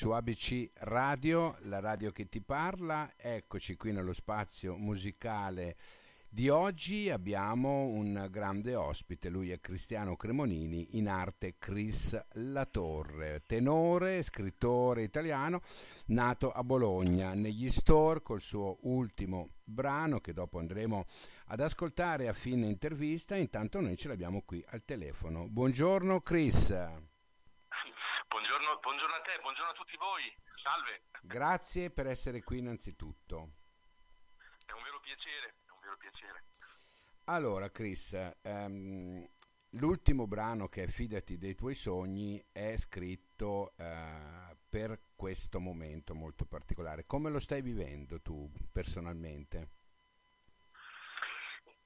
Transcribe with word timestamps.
su 0.00 0.12
ABC 0.12 0.70
Radio, 0.78 1.58
la 1.64 1.78
radio 1.78 2.10
che 2.10 2.26
ti 2.26 2.40
parla. 2.40 3.12
Eccoci 3.18 3.76
qui 3.76 3.92
nello 3.92 4.14
spazio 4.14 4.78
musicale 4.78 5.76
di 6.30 6.48
oggi. 6.48 7.10
Abbiamo 7.10 7.84
un 7.84 8.26
grande 8.30 8.74
ospite, 8.74 9.28
lui 9.28 9.50
è 9.50 9.60
Cristiano 9.60 10.16
Cremonini, 10.16 10.96
in 10.96 11.06
arte 11.06 11.56
Chris 11.58 12.18
Latorre, 12.32 13.42
tenore, 13.44 14.22
scrittore 14.22 15.02
italiano, 15.02 15.60
nato 16.06 16.50
a 16.50 16.64
Bologna, 16.64 17.34
negli 17.34 17.68
store 17.68 18.22
col 18.22 18.40
suo 18.40 18.78
ultimo 18.84 19.50
brano 19.64 20.20
che 20.20 20.32
dopo 20.32 20.58
andremo 20.58 21.04
ad 21.48 21.60
ascoltare 21.60 22.26
a 22.26 22.32
fine 22.32 22.66
intervista. 22.66 23.36
Intanto 23.36 23.82
noi 23.82 23.98
ce 23.98 24.08
l'abbiamo 24.08 24.40
qui 24.46 24.64
al 24.68 24.82
telefono. 24.82 25.46
Buongiorno 25.50 26.22
Chris. 26.22 26.74
Buongiorno, 28.30 28.78
buongiorno, 28.78 29.14
a 29.16 29.20
te, 29.22 29.40
buongiorno 29.40 29.72
a 29.72 29.74
tutti 29.74 29.96
voi, 29.96 30.22
salve. 30.62 31.02
Grazie 31.20 31.90
per 31.90 32.06
essere 32.06 32.44
qui 32.44 32.58
innanzitutto. 32.58 33.54
È 34.66 34.70
un 34.70 34.82
vero 34.84 35.00
piacere, 35.00 35.56
è 35.66 35.70
un 35.72 35.80
vero 35.80 35.96
piacere. 35.96 36.44
Allora 37.24 37.68
Chris, 37.70 38.12
um, 38.44 39.28
l'ultimo 39.70 40.28
brano 40.28 40.68
che 40.68 40.84
è 40.84 40.86
Fidati 40.86 41.38
dei 41.38 41.56
tuoi 41.56 41.74
sogni 41.74 42.40
è 42.52 42.76
scritto 42.76 43.74
uh, 43.76 44.56
per 44.68 44.96
questo 45.16 45.58
momento 45.58 46.14
molto 46.14 46.44
particolare. 46.44 47.02
Come 47.02 47.30
lo 47.30 47.40
stai 47.40 47.62
vivendo 47.62 48.22
tu 48.22 48.48
personalmente? 48.70 49.70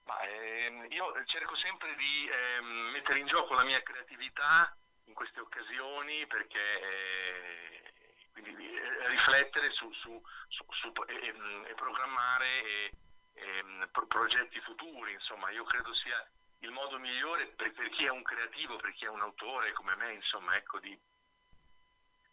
Ma, 0.04 0.20
ehm, 0.20 0.88
io 0.90 1.24
cerco 1.24 1.54
sempre 1.54 1.94
di 1.96 2.28
ehm, 2.28 2.90
mettere 2.92 3.18
in 3.18 3.26
gioco 3.26 3.54
la 3.54 3.64
mia 3.64 3.82
creatività 3.82 4.76
in 5.06 5.14
queste 5.14 5.40
occasioni 5.40 6.26
perché 6.26 6.80
eh, 6.80 7.92
quindi, 8.32 8.74
eh, 8.74 9.08
riflettere 9.08 9.70
su, 9.70 9.90
su, 9.92 10.20
su, 10.48 10.92
e, 11.06 11.34
e, 11.68 11.74
programmare 11.74 12.64
e, 12.64 12.92
e, 13.34 13.88
pro, 13.92 14.06
progetti 14.06 14.60
futuri, 14.60 15.12
insomma 15.12 15.50
io 15.50 15.64
credo 15.64 15.92
sia 15.92 16.28
il 16.60 16.70
modo 16.70 16.98
migliore 16.98 17.46
per, 17.48 17.72
per, 17.72 17.88
chi 17.90 18.04
è 18.04 18.10
un 18.10 18.22
creativo, 18.22 18.76
per 18.76 18.92
chi 18.92 19.04
è 19.04 19.08
un 19.08 19.20
autore 19.20 19.72
come 19.72 19.94
me, 19.96 20.12
insomma, 20.14 20.56
ecco, 20.56 20.78
di 20.80 20.98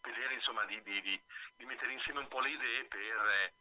vedere, 0.00 0.34
insomma, 0.34 0.64
di, 0.64 0.80
di, 0.82 1.00
di, 1.02 1.22
di 1.56 1.64
mettere 1.66 1.92
insieme 1.92 2.20
un 2.20 2.28
po' 2.28 2.40
le 2.40 2.50
idee 2.50 2.84
per, 2.86 3.52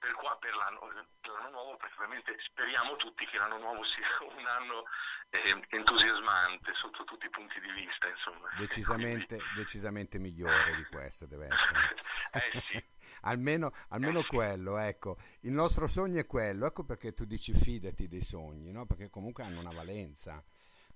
per, 0.00 0.12
qua, 0.14 0.36
per, 0.40 0.56
l'anno, 0.56 0.80
per 1.20 1.30
l'anno 1.30 1.50
nuovo, 1.50 1.76
perché 1.76 1.94
ovviamente 1.96 2.34
speriamo 2.40 2.96
tutti 2.96 3.26
che 3.26 3.36
l'anno 3.36 3.58
nuovo 3.58 3.84
sia 3.84 4.08
un 4.24 4.46
anno 4.46 4.84
eh, 5.28 5.66
entusiasmante 5.68 6.72
sotto 6.74 7.04
tutti 7.04 7.26
i 7.26 7.30
punti 7.30 7.60
di 7.60 7.70
vista. 7.70 8.08
Insomma. 8.08 8.48
Decisamente, 8.58 9.36
Quindi... 9.36 9.54
decisamente 9.54 10.18
migliore 10.18 10.74
di 10.74 10.84
questo 10.84 11.26
deve 11.26 11.48
essere. 11.52 11.94
eh 12.32 12.60
sì. 12.60 12.84
almeno, 13.28 13.70
almeno 13.90 14.20
eh 14.20 14.26
quello, 14.26 14.78
ecco. 14.78 15.16
Il 15.42 15.52
nostro 15.52 15.86
sogno 15.86 16.18
è 16.18 16.26
quello, 16.26 16.66
ecco 16.66 16.84
perché 16.84 17.12
tu 17.12 17.24
dici 17.24 17.52
fidati 17.52 18.08
dei 18.08 18.22
sogni, 18.22 18.72
no? 18.72 18.86
perché 18.86 19.10
comunque 19.10 19.44
hanno 19.44 19.60
una 19.60 19.72
valenza, 19.72 20.42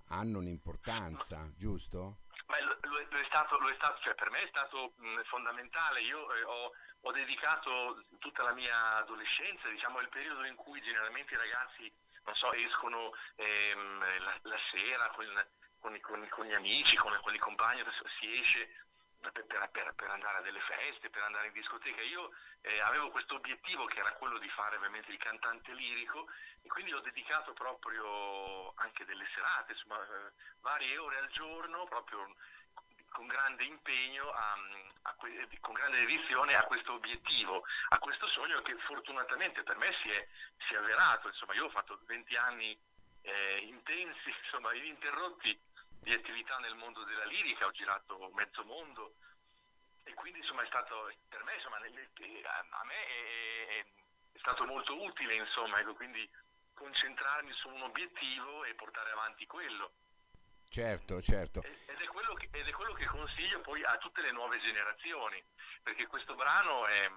hanno 0.09 0.39
un'importanza, 0.39 1.53
giusto? 1.57 2.24
Stato, 3.35 3.59
lo, 3.59 3.69
è 3.69 3.75
stato, 3.75 4.01
cioè 4.01 4.15
per 4.15 4.31
me 4.31 4.45
è 4.45 4.47
stato 4.47 4.93
mh, 4.95 5.23
fondamentale. 5.25 6.01
Io 6.03 6.33
eh, 6.35 6.45
ho, 6.45 6.73
ho, 7.01 7.11
dedicato 7.11 8.05
tutta 8.21 8.45
la 8.45 8.53
mia 8.53 8.99
adolescenza, 8.99 9.69
diciamo, 9.69 9.99
il 9.99 10.09
periodo 10.09 10.45
in 10.45 10.55
cui 10.55 10.81
generalmente 10.81 11.35
i 11.35 11.39
ragazzi 11.39 11.93
so, 12.31 12.53
escono 12.53 13.13
ehm, 13.35 14.23
la, 14.23 14.39
la, 14.41 14.59
sera 14.59 15.09
con, 15.09 15.27
con, 15.81 15.99
con, 16.01 16.29
con, 16.29 16.47
gli 16.47 16.55
amici, 16.55 16.95
con, 16.95 17.19
con 17.23 17.35
i 17.35 17.39
compagni, 17.39 17.83
si 18.21 18.41
esce 18.41 18.71
per, 19.19 19.45
per, 19.47 19.95
per, 19.97 20.11
andare 20.11 20.39
a 20.39 20.43
delle 20.43 20.61
feste, 20.61 21.11
per 21.11 21.23
andare 21.23 21.49
in 21.49 21.55
discoteca. 21.55 22.03
Io 22.03 22.31
eh, 22.61 22.81
avevo 22.83 23.11
questo 23.11 23.35
obiettivo 23.35 23.85
che 23.87 23.99
era 23.99 24.13
quello 24.13 24.39
di 24.39 24.49
fare 24.51 24.77
ovviamente 24.77 25.11
il 25.11 25.19
cantante 25.19 25.73
lirico 25.73 26.29
e 26.63 26.69
quindi 26.69 26.93
ho 26.93 27.01
dedicato 27.01 27.53
proprio 27.53 28.75
anche 28.77 29.05
delle 29.05 29.27
serate, 29.35 29.73
insomma, 29.73 30.01
eh, 30.01 30.31
varie 30.61 30.97
ore 30.99 31.19
al 31.19 31.29
giorno, 31.31 31.83
proprio 31.87 32.33
con 33.15 33.29
grande 33.29 33.63
impegno, 33.63 34.29
a, 34.33 34.57
a, 35.03 35.15
con 35.15 35.73
grande 35.73 36.01
dedizione 36.01 36.57
a 36.57 36.65
questo 36.65 36.95
obiettivo, 36.95 37.63
a 37.91 37.99
questo 37.99 38.27
sogno 38.27 38.61
che 38.63 38.77
fortunatamente 38.79 39.63
per 39.63 39.77
me 39.77 39.93
si 39.93 40.11
è, 40.11 40.29
si 40.67 40.75
è 40.75 40.79
avverato. 40.79 41.29
Insomma, 41.29 41.55
io 41.55 41.67
ho 41.67 41.71
fatto 41.71 42.01
20 42.07 42.37
anni 42.37 42.77
eh, 43.23 43.59
intensi, 43.69 44.35
insomma, 44.43 44.75
ininterrotti 44.75 45.57
di 46.01 46.13
attività 46.13 46.59
nel 46.59 46.75
mondo 46.75 47.05
della 47.05 47.25
lirica, 47.27 47.67
ho 47.67 47.71
girato 47.71 48.31
mezzo 48.35 48.65
mondo 48.65 49.15
e 50.03 50.13
quindi 50.15 50.41
insomma, 50.41 50.63
è 50.63 50.67
stato 50.67 51.11
per 51.29 51.45
me, 51.45 51.55
insomma, 51.55 51.77
a 51.77 52.85
me 52.85 53.07
è, 53.07 53.67
è, 53.69 53.87
è 54.33 54.39
stato 54.39 54.65
molto 54.65 55.01
utile, 55.01 55.35
insomma, 55.35 55.79
ecco, 55.79 55.95
quindi 55.95 56.29
concentrarmi 56.75 57.53
su 57.53 57.69
un 57.69 57.83
obiettivo 57.83 58.65
e 58.65 58.75
portare 58.75 59.13
avanti 59.13 59.47
quello. 59.47 59.93
Certo, 60.75 61.23
certo. 61.23 61.63
Ed 61.63 62.01
è, 62.01 62.07
quello 62.07 62.35
che, 62.35 62.49
ed 62.51 62.67
è 62.67 62.73
quello 62.73 62.95
che 62.95 63.07
consiglio 63.07 63.61
poi 63.61 63.85
a 63.85 63.97
tutte 63.99 64.23
le 64.23 64.33
nuove 64.33 64.59
generazioni, 64.59 65.41
perché 65.85 66.09
questo 66.09 66.35
brano 66.35 66.85
è, 66.89 67.09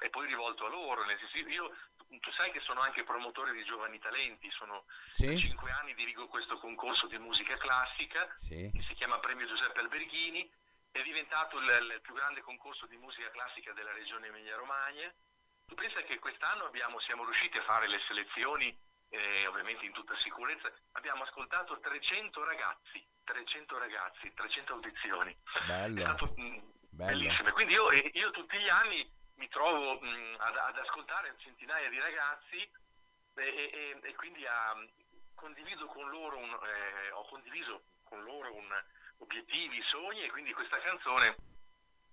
è 0.00 0.08
poi 0.08 0.26
rivolto 0.26 0.64
a 0.64 0.70
loro. 0.70 1.04
Nel 1.04 1.18
senso, 1.18 1.46
io, 1.46 1.76
tu 2.08 2.32
sai 2.32 2.50
che 2.52 2.60
sono 2.60 2.80
anche 2.80 3.04
promotore 3.04 3.52
di 3.52 3.64
giovani 3.64 3.98
talenti, 3.98 4.50
sono 4.50 4.86
sì? 5.10 5.36
cinque 5.36 5.70
anni 5.72 5.92
dirigo 5.92 6.26
questo 6.26 6.56
concorso 6.56 7.06
di 7.06 7.18
musica 7.18 7.54
classica 7.58 8.32
sì. 8.34 8.70
che 8.72 8.82
si 8.88 8.94
chiama 8.94 9.18
Premio 9.18 9.46
Giuseppe 9.46 9.80
Alberghini, 9.80 10.50
è 10.90 11.02
diventato 11.02 11.58
il, 11.58 11.68
il 11.68 12.00
più 12.00 12.14
grande 12.14 12.40
concorso 12.40 12.86
di 12.86 12.96
musica 12.96 13.30
classica 13.30 13.74
della 13.74 13.92
regione 13.92 14.28
Emilia-Romagna. 14.28 15.12
Tu 15.66 15.74
pensa 15.74 16.00
che 16.00 16.18
quest'anno 16.18 16.64
abbiamo, 16.64 16.98
siamo 16.98 17.24
riusciti 17.24 17.58
a 17.58 17.62
fare 17.62 17.88
le 17.88 18.00
selezioni 18.00 18.74
eh, 19.12 19.46
ovviamente 19.46 19.84
in 19.84 19.92
tutta 19.92 20.16
sicurezza, 20.16 20.72
abbiamo 20.92 21.22
ascoltato 21.24 21.78
300 21.78 22.44
ragazzi, 22.44 23.04
300 23.24 23.78
ragazzi, 23.78 24.32
300 24.32 24.72
audizioni. 24.72 25.36
Bello. 25.66 26.00
È 26.00 26.02
stato 26.02 26.32
mh, 26.34 26.42
mm, 26.42 26.58
bellissimo. 26.90 27.52
Quindi 27.52 27.74
io, 27.74 27.92
io, 27.92 28.30
tutti 28.30 28.58
gli 28.58 28.68
anni 28.68 29.06
mi 29.34 29.48
trovo 29.48 30.00
mh, 30.00 30.06
mm, 30.06 30.34
ad, 30.38 30.56
ad, 30.56 30.78
ascoltare 30.78 31.34
centinaia 31.36 31.90
di 31.90 31.98
ragazzi 31.98 32.70
e, 33.34 33.44
e, 33.44 33.98
e 34.00 34.14
quindi 34.14 34.46
a, 34.46 34.74
condivido 35.34 35.86
con 35.86 36.08
loro 36.08 36.38
un, 36.38 36.50
eh, 36.50 37.10
ho 37.10 37.26
condiviso 37.28 37.82
con 38.04 38.22
loro 38.24 38.54
un, 38.54 38.84
obiettivi, 39.18 39.82
sogni 39.82 40.22
e 40.22 40.30
quindi 40.30 40.52
questa 40.52 40.78
canzone 40.78 41.36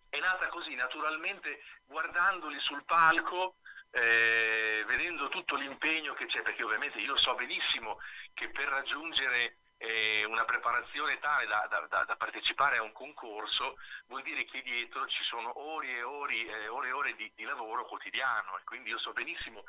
è 0.10 0.20
nata 0.20 0.48
così 0.48 0.76
naturalmente 0.76 1.62
guardandoli 1.86 2.60
sul 2.60 2.84
palco 2.84 3.58
eh, 3.92 4.84
vedendo 4.88 5.30
tutto 5.30 5.56
l'impegno 5.56 6.14
che 6.14 6.26
c'è, 6.26 6.42
perché 6.42 6.64
ovviamente 6.64 7.00
io 7.00 7.16
so 7.16 7.36
benissimo 7.36 8.00
che 8.34 8.50
per 8.50 8.68
raggiungere 8.68 9.58
eh, 9.78 10.26
una 10.26 10.44
preparazione 10.44 11.20
tale 11.20 11.46
da, 11.48 11.66
da, 11.88 12.04
da, 12.04 12.16
partecipare 12.18 12.78
a 12.78 12.84
un 12.84 12.92
concorso 12.92 13.78
vuol 14.08 14.22
dire 14.24 14.44
che 14.44 14.62
dietro 14.62 15.08
ci 15.08 15.24
sono 15.24 15.58
ore 15.58 15.88
e 15.88 16.04
ore, 16.04 16.36
eh, 16.36 16.68
ore, 16.68 16.90
e 16.90 16.92
ore 16.92 17.16
di, 17.16 17.32
di, 17.34 17.44
lavoro 17.44 17.86
quotidiano 17.86 18.58
e 18.58 18.64
quindi 18.66 18.90
io 18.90 18.98
so 18.98 19.14
benissimo 19.14 19.64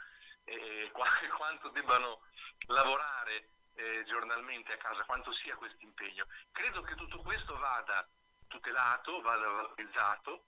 eh, 0.44 0.90
quanto 1.36 1.68
debbano 1.68 2.22
lavorare 2.66 3.50
eh, 3.76 4.04
giornalmente 4.04 4.72
a 4.72 4.76
casa, 4.76 5.04
quanto 5.04 5.32
sia 5.32 5.54
questo 5.54 5.84
impegno. 5.84 6.26
Credo 6.50 6.82
che 6.82 6.96
tutto 6.96 7.22
questo 7.22 7.56
vada 7.56 8.06
tutelato, 8.48 9.20
vada 9.20 9.46
valorizzato 9.46 10.44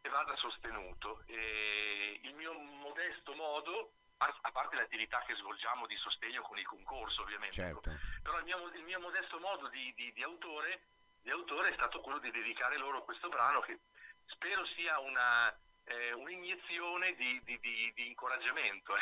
e 0.00 0.08
vada 0.08 0.36
sostenuto. 0.36 1.22
E 1.26 2.20
il 2.22 2.34
mio 2.34 2.52
modesto 2.52 3.34
modo, 3.34 3.92
a 4.18 4.52
parte 4.52 4.76
l'attività 4.76 5.22
che 5.26 5.34
svolgiamo 5.34 5.86
di 5.86 5.96
sostegno 5.96 6.42
con 6.42 6.58
il 6.58 6.66
concorso 6.66 7.22
ovviamente, 7.22 7.54
certo. 7.54 7.90
però 8.22 8.38
il 8.38 8.44
mio, 8.44 8.70
il 8.74 8.82
mio, 8.82 9.00
modesto 9.00 9.38
modo 9.38 9.68
di, 9.68 9.92
di, 9.96 10.12
di, 10.12 10.22
autore, 10.22 10.82
di, 11.22 11.30
autore, 11.30 11.70
è 11.70 11.74
stato 11.74 12.00
quello 12.00 12.18
di 12.18 12.30
dedicare 12.30 12.76
loro 12.76 13.02
questo 13.04 13.28
brano 13.28 13.60
che 13.60 13.80
spero 14.26 14.66
sia 14.66 14.98
una, 15.00 15.48
eh, 15.84 16.12
un'iniezione 16.12 17.14
di, 17.16 17.42
di, 17.44 18.08
incoraggiamento. 18.08 18.92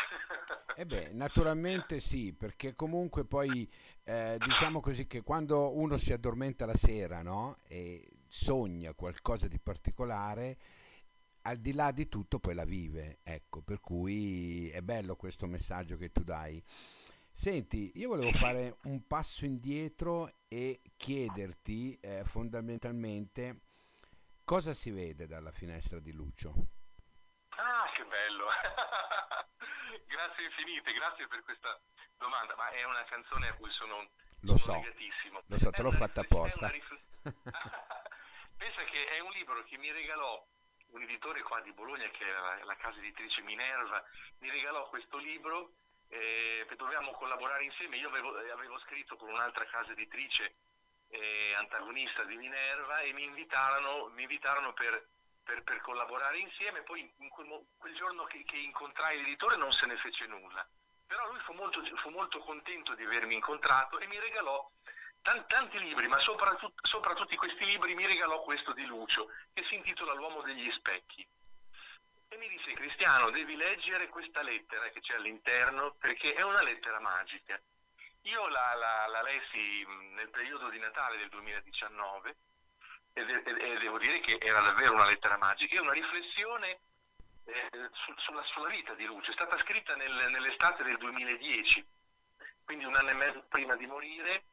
eh 0.76 0.86
beh, 0.86 1.12
naturalmente 1.12 1.98
sì, 1.98 2.34
perché 2.34 2.74
comunque 2.74 3.26
poi 3.26 3.68
eh, 4.04 4.36
diciamo 4.38 4.80
così 4.80 5.06
che 5.06 5.22
quando 5.22 5.76
uno 5.76 5.96
si 5.96 6.12
addormenta 6.12 6.64
la 6.64 6.76
sera 6.76 7.22
no? 7.22 7.56
e 7.66 8.00
sogna 8.28 8.94
qualcosa 8.94 9.48
di 9.48 9.58
particolare, 9.58 10.56
al 11.48 11.56
di 11.56 11.72
là 11.72 11.90
di 11.92 12.08
tutto 12.08 12.38
poi 12.38 12.54
la 12.54 12.66
vive, 12.66 13.20
ecco, 13.22 13.62
per 13.62 13.80
cui 13.80 14.68
è 14.70 14.82
bello 14.82 15.16
questo 15.16 15.46
messaggio 15.46 15.96
che 15.96 16.12
tu 16.12 16.22
dai. 16.22 16.62
Senti, 17.30 17.92
io 17.94 18.08
volevo 18.08 18.32
fare 18.32 18.76
un 18.82 19.06
passo 19.06 19.46
indietro 19.46 20.30
e 20.46 20.82
chiederti 20.96 21.98
eh, 22.00 22.24
fondamentalmente 22.24 23.60
cosa 24.44 24.74
si 24.74 24.90
vede 24.90 25.26
dalla 25.26 25.50
finestra 25.50 26.00
di 26.00 26.12
Lucio. 26.12 26.52
Ah, 27.50 27.90
che 27.94 28.04
bello! 28.04 28.44
grazie 30.06 30.44
infinite, 30.44 30.92
grazie 30.92 31.26
per 31.28 31.42
questa 31.44 31.80
domanda, 32.18 32.54
ma 32.56 32.68
è 32.70 32.84
una 32.84 33.04
canzone 33.04 33.48
a 33.48 33.54
cui 33.54 33.70
sono, 33.70 34.10
lo 34.40 34.56
sono 34.58 34.82
so, 34.82 35.42
Lo 35.46 35.58
so, 35.58 35.70
te 35.70 35.82
l'ho 35.82 35.92
fatta 35.92 36.20
apposta. 36.20 36.68
Pensa 38.58 38.84
che 38.84 39.06
è 39.16 39.20
un 39.20 39.30
libro 39.30 39.64
mi 39.78 39.92
regalò 39.92 40.44
un 40.90 41.02
editore 41.02 41.42
qua 41.42 41.60
di 41.60 41.72
Bologna 41.72 42.08
che 42.10 42.24
era 42.24 42.64
la, 42.64 42.76
casa 42.76 42.98
editrice 42.98 43.42
Minerva, 43.42 44.02
mi 44.38 44.50
regalò 44.50 44.88
questo 44.88 45.18
libro 45.18 45.72
eh, 46.08 46.66
dovevamo 46.76 47.12
collaborare 47.12 47.64
insieme. 47.64 47.96
Io 47.96 48.08
avevo, 48.08 48.36
avevo, 48.36 48.78
scritto 48.80 49.16
con 49.16 49.28
un'altra 49.28 49.64
casa 49.66 49.92
editrice 49.92 50.56
eh, 51.08 51.54
antagonista 51.56 52.24
di 52.24 52.36
Minerva 52.36 53.00
e 53.00 53.12
mi 53.12 53.24
invitarono, 53.24 54.08
mi 54.08 54.22
invitarono 54.22 54.72
per, 54.72 55.08
per, 55.42 55.62
per, 55.62 55.80
collaborare 55.80 56.38
insieme. 56.38 56.82
Poi 56.82 57.12
in 57.18 57.28
quel, 57.28 57.66
quel 57.76 57.94
giorno 57.94 58.24
che, 58.24 58.42
che, 58.44 58.56
incontrai 58.56 59.18
l'editore 59.18 59.56
non 59.56 59.72
se 59.72 59.86
ne 59.86 59.96
fece 59.96 60.26
nulla. 60.26 60.66
Però 61.06 61.26
lui 61.30 61.40
fu 61.40 61.52
molto, 61.52 61.82
fu 61.96 62.10
molto 62.10 62.38
contento 62.40 62.94
di 62.94 63.04
avermi 63.04 63.34
incontrato 63.34 63.98
e 63.98 64.06
mi 64.06 64.18
regalò 64.18 64.70
tanti, 65.22 65.54
tanti 65.54 65.78
libri, 65.78 66.06
ma 66.08 66.18
soprattutto, 66.18 66.86
sopra 66.86 67.14
tutti 67.14 67.36
questi 67.36 67.64
libri 67.64 67.94
mi 67.94 68.06
regalò 68.06 68.42
questo 68.42 68.72
di 68.72 68.84
Lucio, 68.84 69.30
che 69.52 69.64
si 69.64 69.74
intitola 69.74 70.14
L'uomo 70.14 70.42
degli 70.42 70.70
specchi. 70.70 71.26
E 72.30 72.36
mi 72.36 72.48
disse, 72.48 72.74
Cristiano, 72.74 73.30
devi 73.30 73.56
leggere 73.56 74.08
questa 74.08 74.42
lettera 74.42 74.88
che 74.90 75.00
c'è 75.00 75.14
all'interno 75.14 75.94
perché 75.98 76.34
è 76.34 76.42
una 76.42 76.62
lettera 76.62 77.00
magica. 77.00 77.58
Io 78.22 78.48
la, 78.48 78.74
la, 78.74 79.06
la 79.06 79.22
lessi 79.22 79.86
nel 80.14 80.28
periodo 80.28 80.68
di 80.68 80.78
Natale 80.78 81.16
del 81.16 81.30
2019 81.30 82.36
e, 83.14 83.22
e, 83.22 83.72
e, 83.72 83.78
devo 83.78 83.98
dire 83.98 84.20
che 84.20 84.38
era 84.40 84.60
davvero 84.60 84.92
una 84.92 85.06
lettera 85.06 85.38
magica. 85.38 85.76
È 85.76 85.80
una 85.80 85.92
riflessione 85.92 86.80
eh, 87.44 87.70
su, 87.92 88.12
sulla, 88.16 88.42
sulla, 88.42 88.68
vita 88.68 88.92
di 88.94 89.06
Lucio. 89.06 89.30
È 89.30 89.34
stata 89.34 89.58
scritta 89.58 89.96
nel, 89.96 90.28
nell'estate 90.30 90.82
del 90.84 90.98
2010, 90.98 91.86
quindi 92.64 92.84
un 92.84 92.94
anno 92.94 93.10
e 93.10 93.14
mezzo 93.14 93.42
prima 93.48 93.74
di 93.76 93.86
morire, 93.86 94.44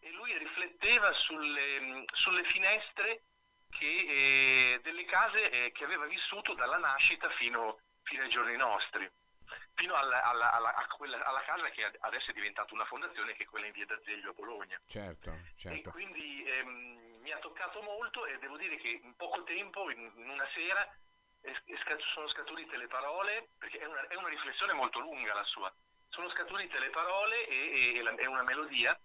e 0.00 0.10
lui 0.12 0.36
rifletteva 0.38 1.12
sulle, 1.12 2.04
sulle 2.12 2.44
finestre 2.44 3.22
che, 3.70 3.86
eh, 3.86 4.80
delle 4.82 5.04
case 5.04 5.50
eh, 5.50 5.72
che 5.72 5.84
aveva 5.84 6.06
vissuto 6.06 6.54
dalla 6.54 6.78
nascita 6.78 7.28
fino, 7.30 7.80
fino 8.02 8.22
ai 8.22 8.28
giorni 8.28 8.56
nostri, 8.56 9.10
fino 9.74 9.94
alla, 9.94 10.22
alla, 10.22 10.52
alla, 10.52 10.86
quella, 10.96 11.24
alla, 11.24 11.42
casa 11.42 11.68
che 11.70 11.90
adesso 12.00 12.30
è 12.30 12.34
diventata 12.34 12.74
una 12.74 12.84
fondazione 12.84 13.34
che 13.34 13.44
è 13.44 13.46
quella 13.46 13.66
in 13.66 13.72
via 13.72 13.86
d'Azeglio 13.86 14.30
a 14.30 14.34
Bologna. 14.34 14.78
Certo, 14.86 15.32
certo. 15.56 15.88
E 15.88 15.92
quindi 15.92 16.44
ehm, 16.44 17.18
mi 17.20 17.32
ha 17.32 17.38
toccato 17.38 17.80
molto 17.82 18.26
e 18.26 18.38
devo 18.38 18.56
dire 18.56 18.76
che 18.76 19.00
in 19.02 19.14
poco 19.16 19.42
tempo, 19.44 19.90
in, 19.90 20.10
in 20.16 20.28
una 20.28 20.48
sera, 20.54 20.82
è, 21.40 21.50
è, 21.50 21.96
sono 21.98 22.26
scaturite 22.26 22.76
le 22.76 22.88
parole, 22.88 23.50
perché 23.58 23.78
è 23.78 23.86
una, 23.86 24.06
è 24.08 24.14
una, 24.16 24.28
riflessione 24.28 24.72
molto 24.72 24.98
lunga 24.98 25.34
la 25.34 25.44
sua, 25.44 25.72
sono 26.08 26.28
scaturite 26.28 26.78
le 26.78 26.90
parole 26.90 27.46
e, 27.46 27.98
e, 27.98 28.14
e 28.16 28.26
una 28.26 28.42
melodia 28.42 28.98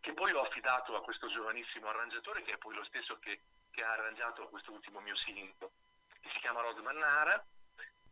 che 0.00 0.12
poi 0.14 0.32
ho 0.32 0.42
affidato 0.42 0.96
a 0.96 1.02
questo 1.02 1.28
giovanissimo 1.28 1.88
arrangiatore 1.88 2.42
che 2.42 2.52
è 2.52 2.58
poi 2.58 2.74
lo 2.74 2.84
stesso 2.84 3.18
che 3.18 3.42
che 3.70 3.82
ha 3.82 3.92
arrangiato 3.92 4.48
questo 4.48 4.72
ultimo 4.72 5.00
mio 5.00 5.16
singolo, 5.16 5.72
che 6.20 6.28
si 6.32 6.38
chiama 6.40 6.60
Rod 6.60 6.78
Mannara, 6.78 7.44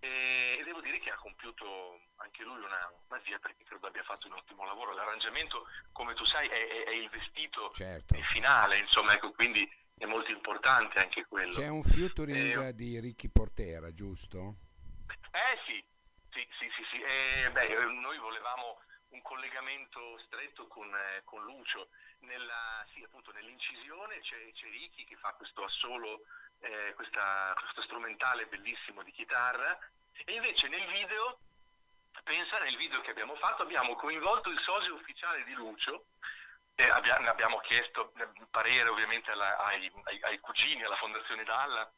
e, 0.01 0.63
devo 0.65 0.81
dire 0.81 0.99
che 0.99 1.11
ha 1.11 1.17
compiuto 1.17 2.01
anche 2.17 2.45
lui 2.45 2.63
una 2.63 2.93
magia 3.09 3.39
perché 3.39 3.65
credo 3.65 3.89
abbia 3.89 4.03
fatto 4.05 4.29
un 4.29 4.35
ottimo 4.35 4.65
lavoro. 4.65 4.95
L'arrangiamento, 4.95 5.67
come 5.93 6.15
tu 6.15 6.25
sai, 6.25 6.49
è, 6.49 6.69
è, 6.69 6.85
è 6.85 6.95
il 6.95 7.09
vestito 7.11 7.71
certo. 7.73 8.15
finale, 8.15 8.79
insomma, 8.79 9.15
ecco, 9.15 9.33
quindi 9.33 9.69
è 9.97 10.07
molto 10.07 10.31
importante 10.31 11.01
anche 11.01 11.27
quello. 11.27 11.51
C'è 11.51 11.69
un 11.69 11.83
featuring 11.83 12.69
eh, 12.69 12.75
di 12.75 13.01
Ricky 13.01 13.29
Portera, 13.29 13.93
giusto? 13.93 14.57
Eh 15.33 15.59
sì, 15.67 15.85
sì, 16.31 16.47
sì, 16.59 16.71
sì, 16.77 16.85
sì. 16.85 17.03
Eh, 17.03 17.51
beh, 17.51 17.75
noi 18.01 18.19
volevamo 18.19 18.81
un 19.11 19.23
collegamento 19.23 20.19
stretto 20.27 20.67
con, 20.67 20.93
eh, 20.95 21.23
con 21.25 21.43
Lucio. 21.45 21.89
Nella, 22.21 22.85
sì, 22.93 23.03
appunto, 23.03 23.31
nell'incisione 23.33 24.21
c'è, 24.21 24.53
c'è 24.53 24.69
Ricky 24.69 25.05
che 25.05 25.17
fa 25.17 25.33
questo 25.35 25.65
assolo, 25.65 26.23
eh, 26.61 26.93
questa, 26.95 27.55
questo 27.59 27.83
strumentale 27.83 28.47
bellissimo 28.47 29.03
di 29.03 29.13
chitarra 29.13 29.79
e 30.25 30.33
invece 30.33 30.69
nel 30.69 30.85
video, 30.91 31.39
pensa 32.25 32.59
nel 32.59 32.77
video 32.77 33.01
che 33.01 33.11
abbiamo 33.11 33.37
fatto, 33.37 33.63
abbiamo 33.63 33.95
coinvolto 33.95 34.51
il 34.51 34.59
socio 34.59 34.95
ufficiale 34.95 35.45
di 35.45 35.53
Lucio, 35.53 36.07
eh, 36.75 36.89
abbia, 36.91 37.19
ne 37.19 37.29
abbiamo 37.29 37.59
chiesto 37.59 38.13
parere 38.51 38.89
ovviamente 38.89 39.31
alla, 39.31 39.59
ai, 39.59 39.91
ai, 40.05 40.23
ai 40.23 40.39
cugini, 40.39 40.83
alla 40.83 40.97
Fondazione 40.97 41.45
Dalla, 41.45 41.91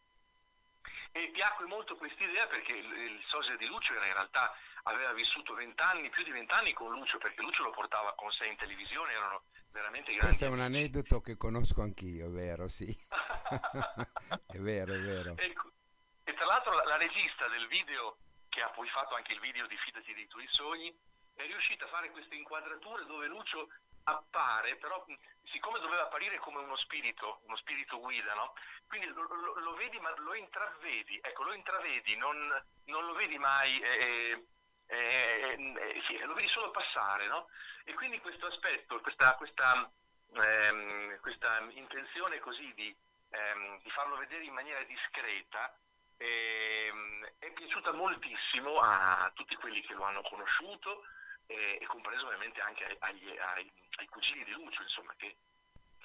e 1.13 1.31
piacque 1.33 1.67
molto 1.67 1.97
questa 1.97 2.23
idea 2.25 2.47
perché 2.47 2.73
il, 2.73 2.93
il 2.93 3.23
sosia 3.27 3.57
di 3.57 3.67
Lucio 3.67 3.95
era 3.95 4.07
in 4.07 4.13
realtà 4.13 4.55
aveva 4.85 5.13
vissuto 5.13 5.55
vent'anni, 5.55 6.09
più 6.11 6.23
di 6.25 6.31
vent'anni 6.31 6.73
con 6.73 6.91
Lucio, 6.91 7.19
perché 7.19 7.43
Lucio 7.43 7.65
lo 7.65 7.71
portava 7.71 8.15
con 8.15 8.31
sé 8.31 8.47
in 8.47 8.57
televisione, 8.57 9.13
erano 9.13 9.45
veramente 9.73 10.13
grandi. 10.13 10.27
Questo 10.27 10.45
è 10.47 10.49
un 10.49 10.61
aneddoto 10.61 11.21
che 11.21 11.37
conosco 11.37 11.83
anch'io, 11.83 12.29
è 12.29 12.31
vero, 12.31 12.69
sì. 12.69 12.87
è 14.47 14.59
vero, 14.59 14.95
è 14.95 15.01
vero. 15.01 15.35
E, 15.37 15.55
e 16.25 16.35
tra 16.35 16.47
l'altro 16.47 16.73
la, 16.73 16.85
la, 16.85 16.97
regista 16.97 17.49
del 17.49 17.67
video, 17.69 18.19
che 18.49 18.63
ha 18.63 18.71
poi 18.71 18.89
fatto 18.89 19.15
anche 19.15 19.33
il 19.33 19.41
video 19.41 19.67
di 19.67 19.77
Fidati 19.77 20.15
dei 20.15 20.27
tuoi 20.27 20.47
sogni, 20.49 20.97
è 21.35 21.47
riuscita 21.47 21.85
a 21.85 21.89
fare 21.89 22.11
queste 22.11 22.35
inquadrature 22.35 23.05
dove 23.07 23.27
Lucio 23.27 23.69
appare, 24.05 24.77
però 24.77 25.05
siccome 25.45 25.81
doveva 25.81 26.03
apparire 26.03 26.39
come 26.39 26.59
uno 26.61 26.77
spirito, 26.77 27.41
uno 27.45 27.57
spirito 27.57 27.99
guida, 28.01 28.35
no? 28.35 28.55
Quindi 28.87 29.07
lo, 29.09 29.23
lo, 29.23 29.59
lo, 29.59 29.75
vedi 29.75 29.99
ma 30.01 30.13
lo 30.19 30.35
intravedi, 30.35 31.19
ecco, 31.23 31.45
lo 31.45 31.53
intravedi, 31.53 32.17
non, 32.17 32.37
non 32.85 33.07
lo 33.07 33.15
vedi 33.15 33.39
mai... 33.39 33.81
Eh, 33.81 34.47
eh, 34.87 35.57
eh, 35.57 36.03
sì, 36.05 36.19
lo 36.19 36.35
vedi 36.35 36.49
solo 36.49 36.73
passare, 36.73 37.27
no? 37.29 37.49
E 37.85 37.95
quindi 37.95 38.21
questo 38.21 38.47
aspetto, 38.47 39.01
questa, 39.01 39.35
questa, 39.37 39.89
ehm, 40.35 41.21
questa 41.21 41.61
intenzione 41.71 42.41
così 42.41 42.73
di, 42.75 42.95
ehm, 43.31 43.81
di, 43.83 43.91
farlo 43.91 44.17
vedere 44.17 44.45
in 44.45 44.53
maniera 44.53 44.83
discreta 44.83 45.73
ehm, 46.17 47.33
è 47.39 47.51
piaciuta 47.53 47.93
moltissimo 47.93 48.79
a 48.81 49.31
tutti 49.35 49.55
quelli 49.57 49.81
che 49.83 49.95
lo 49.95 50.05
hanno 50.05 50.23
conosciuto 50.23 51.05
e 51.51 51.87
compreso 51.87 52.27
ovviamente 52.27 52.61
anche 52.61 52.97
agli, 53.01 53.29
ai, 53.29 53.71
ai, 53.97 54.07
cugini 54.07 54.45
di 54.45 54.53
Lucio, 54.53 54.83
insomma, 54.83 55.15
che 55.17 55.37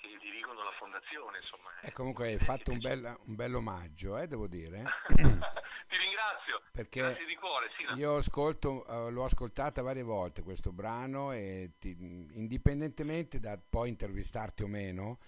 che 0.06 0.18
dirigono 0.20 0.64
la 0.64 0.72
fondazione. 0.78 1.38
Insomma, 1.38 1.70
e 1.82 1.92
comunque 1.92 2.28
hai 2.28 2.40
fatto 2.40 2.72
un 2.72 2.80
bel, 2.80 3.18
un 3.26 3.36
bel 3.36 3.56
omaggio, 3.56 4.18
eh, 4.18 4.28
devo 4.28 4.48
dire. 4.48 4.84
Ti 5.88 5.98
ringrazio, 5.98 6.62
perché 6.72 7.00
grazie 7.02 7.26
di 7.26 7.36
cuore. 7.36 7.70
Sì, 7.78 8.00
io 8.00 8.18
ascolto, 8.18 8.86
uh, 8.88 9.10
l'ho 9.12 9.24
ascoltata 9.24 9.82
varie 9.82 10.04
volte 10.04 10.42
questo 10.42 10.72
brano 10.72 11.32
e 11.32 11.74
ti, 11.80 11.96
indipendentemente 12.34 13.40
da 13.40 13.58
poi 13.58 13.90
intervistarti 13.90 14.64
o 14.64 14.68
meno, 14.68 15.20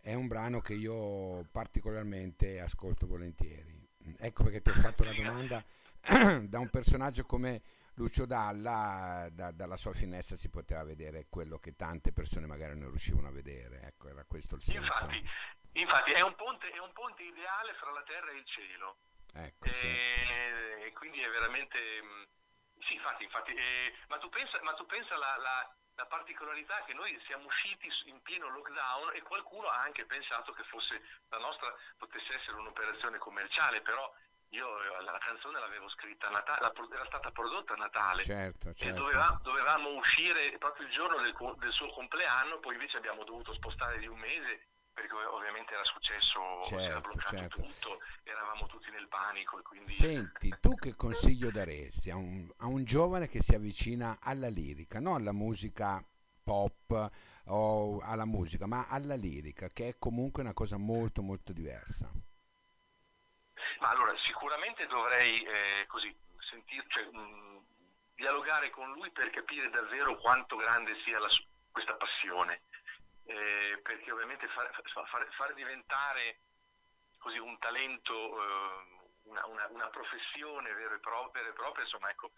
è 0.00 0.14
un 0.14 0.26
brano 0.26 0.60
che 0.60 0.72
io 0.72 1.46
particolarmente 1.52 2.60
ascolto 2.60 3.06
volentieri. 3.06 3.74
Ecco 4.18 4.44
perché 4.44 4.62
ti 4.62 4.70
ho 4.70 4.74
fatto 4.74 5.04
la 5.04 5.12
domanda 5.12 5.62
da 6.42 6.58
un 6.58 6.70
personaggio 6.70 7.24
come 7.24 7.60
Lucio 7.96 8.26
Dalla 8.26 9.28
da, 9.32 9.52
dalla 9.52 9.76
sua 9.76 9.92
finestra 9.92 10.36
si 10.36 10.50
poteva 10.50 10.84
vedere 10.84 11.26
quello 11.30 11.58
che 11.58 11.74
tante 11.74 12.12
persone 12.12 12.46
magari 12.46 12.78
non 12.78 12.90
riuscivano 12.90 13.28
a 13.28 13.32
vedere, 13.32 13.80
ecco, 13.82 14.08
era 14.08 14.24
questo 14.24 14.56
il 14.56 14.62
senso. 14.62 14.82
Infatti, 14.82 15.30
infatti 15.72 16.12
è, 16.12 16.20
un 16.20 16.34
ponte, 16.34 16.70
è, 16.70 16.78
un 16.78 16.92
ponte, 16.92 17.22
ideale 17.22 17.72
fra 17.74 17.90
la 17.92 18.02
terra 18.02 18.30
e 18.30 18.36
il 18.36 18.44
cielo. 18.44 18.98
Ecco, 19.32 19.64
e, 19.64 19.72
sì. 19.72 19.86
e 19.86 20.92
quindi 20.94 21.20
è 21.20 21.30
veramente... 21.30 21.78
Mm, 22.02 22.22
sì, 22.80 22.94
infatti, 22.94 23.24
infatti 23.24 23.52
eh, 23.52 23.94
ma 24.08 24.18
tu 24.18 24.28
pensa, 24.28 24.60
ma 24.62 24.74
tu 24.74 24.84
pensa 24.84 25.16
la, 25.16 25.36
la, 25.38 25.76
la, 25.94 26.06
particolarità 26.06 26.84
che 26.84 26.92
noi 26.92 27.18
siamo 27.24 27.46
usciti 27.46 27.88
in 28.04 28.20
pieno 28.20 28.50
lockdown 28.50 29.14
e 29.14 29.22
qualcuno 29.22 29.68
ha 29.68 29.80
anche 29.80 30.04
pensato 30.04 30.52
che 30.52 30.62
fosse 30.64 31.00
la 31.30 31.38
nostra 31.38 31.74
potesse 31.96 32.34
essere 32.34 32.58
un'operazione 32.58 33.16
commerciale, 33.16 33.80
però 33.80 34.12
io 34.50 34.66
eh, 34.66 35.02
la 35.02 35.18
canzone 35.18 35.58
l'avevo 35.58 35.88
scritta 35.88 36.28
a 36.28 36.30
Natale, 36.30 36.72
era 36.92 37.04
stata 37.06 37.30
prodotta 37.30 37.74
a 37.74 37.76
Natale 37.76 38.22
certo, 38.22 38.72
certo. 38.72 38.86
e 38.86 38.92
doveva, 38.92 39.38
dovevamo 39.42 39.90
uscire 39.96 40.56
proprio 40.58 40.86
il 40.86 40.92
giorno 40.92 41.20
del, 41.20 41.34
del, 41.58 41.72
suo 41.72 41.88
compleanno, 41.90 42.58
poi 42.60 42.74
invece 42.74 42.98
abbiamo 42.98 43.24
dovuto 43.24 43.52
spostare 43.54 43.98
di 43.98 44.06
un 44.06 44.18
mese 44.18 44.68
perché 44.96 45.12
ovviamente 45.12 45.74
era 45.74 45.84
successo, 45.84 46.40
certo, 46.62 46.78
si 46.78 46.88
era 46.88 47.00
bloccato 47.00 47.36
certo. 47.36 47.62
tutto, 47.62 47.98
eravamo 48.22 48.66
tutti 48.66 48.90
nel 48.92 49.06
panico. 49.08 49.60
Quindi... 49.62 49.92
Senti, 49.92 50.54
tu 50.58 50.74
che 50.74 50.96
consiglio 50.96 51.50
daresti 51.50 52.10
a 52.10 52.16
un, 52.16 52.48
a 52.58 52.66
un 52.66 52.82
giovane 52.84 53.28
che 53.28 53.42
si 53.42 53.54
avvicina 53.54 54.16
alla 54.22 54.48
lirica, 54.48 54.98
non 54.98 55.16
alla 55.16 55.32
musica 55.32 56.02
pop 56.42 57.10
o 57.48 58.00
alla 58.00 58.24
musica, 58.24 58.66
ma 58.66 58.86
alla 58.88 59.16
lirica, 59.16 59.68
che 59.68 59.88
è 59.88 59.96
comunque 59.98 60.42
una 60.42 60.54
cosa 60.54 60.78
molto 60.78 61.20
molto 61.20 61.52
diversa? 61.52 62.10
Ma 63.80 63.90
allora, 63.90 64.16
sicuramente 64.16 64.86
dovrei 64.86 65.42
eh, 65.42 65.84
così, 65.86 66.14
sentir, 66.40 66.84
cioè, 66.88 67.04
mh, 67.04 67.64
dialogare 68.14 68.70
con 68.70 68.90
lui 68.92 69.10
per 69.10 69.30
capire 69.30 69.68
davvero 69.70 70.16
quanto 70.16 70.56
grande 70.56 70.98
sia 71.04 71.18
la, 71.18 71.28
questa 71.70 71.94
passione, 71.94 72.62
eh, 73.24 73.78
perché 73.82 74.10
ovviamente 74.10 74.48
far, 74.48 74.70
far, 74.92 75.28
far, 75.34 75.54
diventare 75.54 76.40
così 77.18 77.38
un 77.38 77.58
talento, 77.58 78.14
eh, 78.14 79.10
una, 79.24 79.46
una, 79.46 79.66
una, 79.68 79.88
professione 79.88 80.72
vera 80.72 80.94
e, 80.94 81.00
propria, 81.00 81.42
vera 81.42 81.52
e 81.52 81.56
propria, 81.56 81.84
insomma, 81.84 82.08
ecco, 82.08 82.32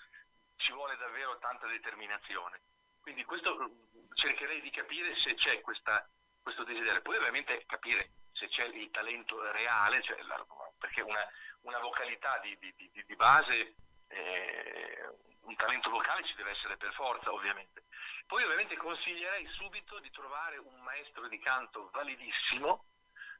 ci 0.56 0.72
vuole 0.72 0.96
davvero 0.96 1.38
tanta 1.38 1.66
determinazione. 1.68 2.60
Quindi 3.00 3.24
questo 3.24 3.70
cercherei 4.14 4.60
di 4.60 4.70
capire 4.70 5.14
se 5.14 5.34
c'è 5.34 5.60
questa, 5.60 6.08
questo 6.42 6.64
desiderio, 6.64 7.00
poi 7.02 7.16
ovviamente 7.16 7.64
capire 7.66 8.10
se 8.32 8.48
c'è 8.48 8.64
il 8.66 8.90
talento 8.90 9.40
reale, 9.52 10.02
cioè 10.02 10.20
la, 10.22 10.44
perché 10.78 11.02
una, 11.02 11.26
una 11.62 11.78
vocalità 11.78 12.38
di, 12.38 12.56
di, 12.58 12.74
di, 12.76 13.04
di 13.04 13.16
base, 13.16 13.74
eh, 14.08 15.08
un 15.42 15.56
talento 15.56 15.90
vocale 15.90 16.24
ci 16.24 16.34
deve 16.36 16.50
essere 16.50 16.76
per 16.76 16.92
forza 16.92 17.32
ovviamente. 17.32 17.84
Poi 18.26 18.42
ovviamente 18.44 18.76
consiglierei 18.76 19.46
subito 19.46 19.98
di 20.00 20.10
trovare 20.10 20.58
un 20.58 20.80
maestro 20.82 21.26
di 21.28 21.38
canto 21.38 21.88
validissimo, 21.92 22.84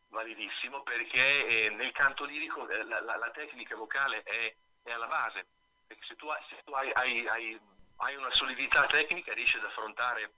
validissimo 0.08 0.82
perché 0.82 1.46
eh, 1.46 1.70
nel 1.70 1.92
canto 1.92 2.24
lirico 2.24 2.68
eh, 2.68 2.82
la, 2.84 3.00
la, 3.00 3.16
la, 3.16 3.30
tecnica 3.30 3.76
vocale 3.76 4.22
è, 4.22 4.54
è, 4.82 4.92
alla 4.92 5.06
base, 5.06 5.46
perché 5.86 6.06
se 6.06 6.16
tu, 6.16 6.28
se 6.48 6.62
tu 6.64 6.72
hai, 6.72 6.90
hai, 6.92 7.60
hai, 7.96 8.16
una 8.16 8.32
solidità 8.32 8.86
tecnica 8.86 9.34
riesci 9.34 9.58
ad 9.58 9.64
affrontare 9.64 10.32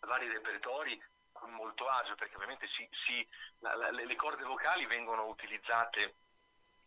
vari 0.00 0.28
repertori 0.28 1.00
molto 1.46 1.88
agio, 1.88 2.14
perché 2.14 2.36
ovviamente 2.36 2.66
si, 2.68 2.88
si, 2.90 3.26
la, 3.58 3.90
le 3.90 4.16
corde 4.16 4.44
vocali 4.44 4.86
vengono 4.86 5.26
utilizzate 5.26 6.14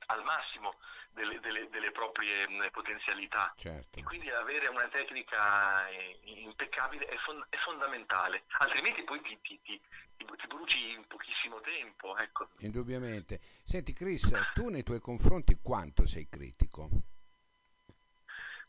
al 0.08 0.24
massimo 0.24 0.76
delle, 1.12 1.40
delle, 1.40 1.70
delle 1.70 1.92
proprie 1.92 2.48
potenzialità. 2.72 3.54
Certo. 3.56 4.00
E 4.00 4.04
quindi 4.04 4.30
avere 4.30 4.68
una 4.68 4.88
tecnica 4.88 5.88
eh, 5.90 6.20
impeccabile 6.24 7.06
è, 7.06 7.18
fond- 7.18 7.46
è 7.50 7.58
fondamentale, 7.58 8.44
altrimenti 8.60 9.04
poi 9.04 9.22
ti, 9.22 9.40
ti, 9.42 9.60
ti, 9.62 9.82
ti, 10.16 10.48
bruci 10.48 10.92
in 10.92 11.06
pochissimo 11.08 11.60
tempo. 11.62 12.18
Ecco. 12.18 12.50
Indubbiamente. 12.60 13.40
Senti 13.64 13.94
Chris, 13.94 14.32
tu 14.54 14.70
nei 14.70 14.84
tuoi 14.84 15.00
confronti 15.00 15.60
quanto 15.62 16.06
sei 16.06 16.28
critico? 16.30 16.90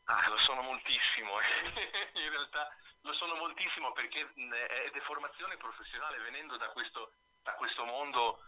Ah, 0.05 0.29
lo 0.29 0.37
sono 0.39 0.63
moltissimo, 0.63 1.35
in 2.21 2.31
realtà 2.31 2.69
lo 3.03 3.13
sono 3.13 3.35
moltissimo 3.37 3.93
perché 3.93 4.21
è 4.21 4.91
deformazione 4.93 5.57
professionale 5.57 6.19
venendo 6.19 6.57
da 6.57 6.69
questo, 6.71 7.13
da 7.43 7.53
questo 7.53 7.85
mondo 7.85 8.43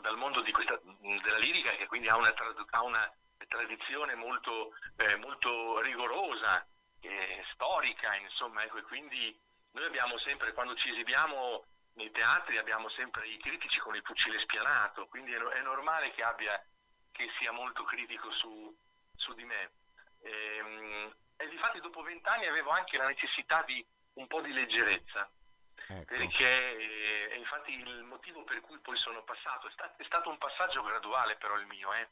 dal 0.00 0.16
mondo 0.16 0.42
questa, 0.50 0.80
della 0.82 1.36
lirica 1.38 1.70
che 1.72 1.86
quindi 1.86 2.08
ha 2.08 2.16
una, 2.16 2.32
ha 2.70 2.82
una 2.82 3.12
tradizione 3.46 4.14
molto, 4.14 4.72
eh, 4.96 5.16
molto 5.16 5.80
rigorosa, 5.80 6.66
eh, 7.00 7.44
storica, 7.52 8.16
insomma, 8.16 8.62
ecco, 8.62 8.78
e 8.78 8.82
quindi 8.82 9.38
noi 9.72 9.84
abbiamo 9.84 10.16
sempre, 10.18 10.52
quando 10.52 10.74
ci 10.74 10.90
esibiamo 10.90 11.66
nei 11.94 12.10
teatri, 12.10 12.56
abbiamo 12.56 12.88
sempre 12.88 13.28
i 13.28 13.38
critici 13.38 13.78
con 13.80 13.94
il 13.94 14.02
fucile 14.04 14.38
spianato, 14.38 15.06
quindi 15.06 15.32
è, 15.32 15.38
è 15.38 15.60
normale 15.62 16.12
che, 16.12 16.22
abbia, 16.22 16.60
che 17.12 17.30
sia 17.38 17.52
molto 17.52 17.84
critico 17.84 18.30
su, 18.30 18.74
su 19.14 19.34
di 19.34 19.44
me. 19.44 19.72
Ehm, 20.22 21.14
e 21.38 21.48
difatti 21.48 21.80
dopo 21.80 22.02
vent'anni 22.02 22.46
avevo 22.46 22.70
anche 22.70 22.98
la 22.98 23.06
necessità 23.06 23.62
di 23.62 23.84
un 24.14 24.26
po' 24.26 24.40
di 24.42 24.52
leggerezza, 24.52 25.30
Ecco. 25.90 26.04
Perché 26.04 27.30
eh, 27.30 27.36
infatti 27.36 27.72
il 27.72 28.02
motivo 28.02 28.44
per 28.44 28.60
cui 28.60 28.78
poi 28.78 28.96
sono 28.96 29.22
passato 29.22 29.68
è, 29.68 29.70
stat- 29.70 29.98
è 29.98 30.04
stato 30.04 30.28
un 30.28 30.36
passaggio 30.36 30.82
graduale 30.82 31.36
però 31.36 31.56
il 31.56 31.66
mio, 31.66 31.92
eh. 31.94 32.08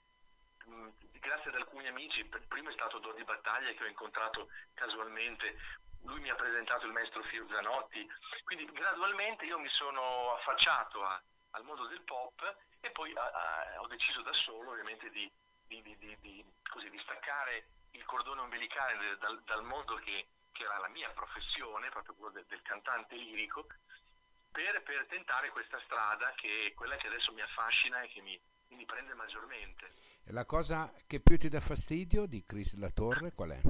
Mm, 0.68 0.88
grazie 1.21 1.50
ad 1.50 1.56
alcuni 1.56 1.87
amici, 1.87 2.25
prima 2.25 2.71
è 2.71 2.73
stato 2.73 2.99
Dodi 2.99 3.23
Battaglia 3.23 3.71
che 3.73 3.85
ho 3.85 3.87
incontrato 3.87 4.49
casualmente, 4.73 5.59
lui 6.04 6.21
mi 6.21 6.30
ha 6.30 6.35
presentato 6.35 6.87
il 6.87 6.92
maestro 6.92 7.23
Fio 7.25 7.47
Zanotti, 7.49 8.09
quindi 8.45 8.64
gradualmente 8.73 9.45
io 9.45 9.59
mi 9.59 9.68
sono 9.68 10.33
affacciato 10.33 11.04
a, 11.04 11.23
al 11.50 11.64
mondo 11.64 11.87
del 11.87 12.00
pop 12.00 12.56
e 12.80 12.90
poi 12.90 13.12
a, 13.14 13.30
a, 13.30 13.80
ho 13.83 13.87
deciso 13.88 14.23
da 14.23 14.33
solo 14.33 14.71
ovviamente 14.71 15.11
di, 15.11 15.30
di, 15.66 15.83
di, 15.83 16.45
così, 16.71 16.88
di 16.88 16.99
staccare 16.99 17.66
il 17.92 18.04
cordone 18.04 18.40
ombelicale 18.40 19.16
dal, 19.18 19.42
dal 19.44 19.64
mondo 19.64 19.94
che 19.96 20.28
che 20.56 20.64
era 20.64 20.78
la 20.78 20.88
mia 20.88 21.10
professione, 21.10 21.90
proprio 21.90 22.14
quello 22.14 22.32
del, 22.32 22.46
del 22.48 22.62
cantante 22.62 23.14
lirico, 23.14 23.66
per, 24.50 24.82
per, 24.82 25.06
tentare 25.06 25.50
questa 25.50 25.78
strada 25.84 26.32
che 26.34 26.68
è 26.68 26.74
quella 26.74 26.96
che 26.96 27.08
adesso 27.08 27.32
mi 27.34 27.42
affascina 27.42 28.00
e 28.00 28.08
che 28.08 28.22
mi, 28.22 28.40
mi 28.68 28.86
prende 28.86 29.12
maggiormente. 29.12 29.90
E 30.24 30.32
la 30.32 30.46
cosa 30.46 30.90
che 31.06 31.20
più 31.20 31.36
ti 31.36 31.50
dà 31.50 31.60
fastidio 31.60 32.26
di 32.26 32.42
Chris 32.42 32.74
Latorre 32.76 33.32
qual 33.32 33.50
è? 33.50 33.60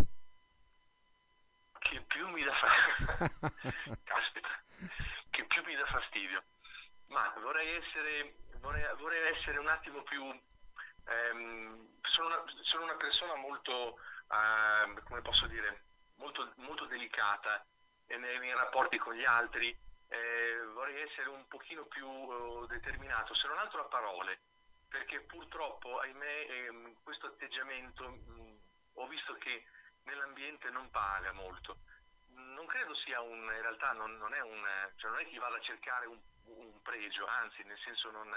Che 1.81 2.01
più 2.03 2.29
mi 2.29 2.45
dà 2.45 2.53
fastidio? 2.53 3.99
Caspita, 4.05 4.49
che 5.31 5.45
più 5.45 5.65
mi 5.65 5.75
dà 5.75 5.87
fastidio. 5.87 6.45
Ma 7.09 7.35
vorrei 7.41 7.77
essere, 7.77 8.37
vorrei, 8.61 8.85
vorrei 8.97 9.37
essere 9.37 9.59
un 9.59 9.69
attimo 9.69 10.03
più... 10.05 10.23
Ehm, 11.09 11.99
sono, 12.03 12.29
una, 12.29 12.45
sono, 12.63 12.85
una, 12.85 12.97
persona 12.97 13.35
molto, 13.37 13.99
eh, 14.31 15.03
come 15.05 15.23
posso 15.23 15.47
dire, 15.47 15.85
molto, 16.17 16.53
molto 16.57 16.87
delicata 16.87 17.65
nei, 18.07 18.39
nei, 18.39 18.55
rapporti 18.55 18.99
con 18.99 19.15
gli 19.15 19.25
altri, 19.25 19.77
eh, 20.09 20.61
vorrei 20.73 21.03
essere 21.03 21.29
un 21.29 21.47
pochino 21.49 21.85
più 21.87 22.07
uh, 22.09 22.67
determinato, 22.67 23.35
se 23.35 23.49
non 23.49 23.59
altro 23.59 23.83
a 23.83 23.89
parole, 23.89 24.41
perché 24.89 25.21
purtroppo, 25.21 25.99
ahimè, 25.99 26.47
ehm, 26.49 27.03
questo 27.03 27.27
atteggiamento 27.27 28.09
mh, 28.09 28.59
ho 28.95 29.07
visto 29.09 29.35
che 29.35 29.67
nell'ambiente 30.05 30.71
non 30.71 30.91
paga 30.91 31.33
molto. 31.33 31.79
Non 32.29 32.67
credo 32.67 32.95
sia 32.95 33.21
un, 33.21 33.39
in 33.39 33.63
realtà 33.63 33.93
non, 33.93 34.17
non 34.17 34.35
è 34.35 34.41
un, 34.41 34.63
cioè 34.97 35.11
non 35.11 35.21
è 35.21 35.27
che 35.27 35.39
vada 35.39 35.57
a 35.57 35.61
cercare 35.61 36.07
un, 36.07 36.19
un 36.45 36.83
pregio, 36.83 37.27
anzi, 37.27 37.63
nel 37.65 37.79
senso 37.79 38.11
non, 38.11 38.29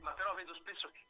ma 0.00 0.12
però 0.12 0.34
vedo 0.34 0.54
spesso 0.54 0.90
che 0.90 1.06